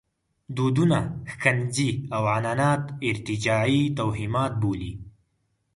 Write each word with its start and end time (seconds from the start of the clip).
دودونه 0.55 0.99
ښکنځي 1.31 1.89
او 2.15 2.23
عنعنات 2.35 2.83
ارتجاعي 3.09 3.81
توهمات 3.97 4.53
بولي. 4.61 4.93